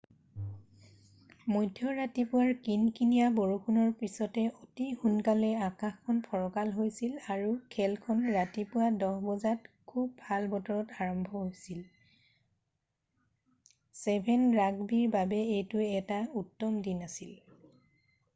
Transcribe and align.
মধ্য 1.55 1.91
ৰাতিপুৱাৰ 1.97 2.47
কিনকিনিয়া 2.67 3.25
বৰষুণৰ 3.39 3.89
পিছতে 3.99 4.45
অতি 4.61 4.85
সোনকালে 5.01 5.49
আকাশখন 5.65 6.21
ফৰকাল 6.29 6.71
হৈছিল 6.77 7.13
আৰু 7.35 7.51
খেলখন 7.75 8.23
ৰাতিপুৱা 8.37 8.87
10:00 9.03 9.21
বজাত 9.27 9.71
খুব 9.93 10.09
ভাল 10.23 10.47
বতৰত 10.55 10.97
আৰম্ভ 11.05 11.33
হৈছিল 11.43 11.83
7' 14.07 14.49
ৰাগবি 14.61 14.97
খেলৰ 14.97 15.13
বাবে 15.19 15.43
এইটো 15.59 15.85
এটা 16.01 16.19
উত্তম 16.43 16.81
দিন 16.89 17.05
আছিল 17.09 17.37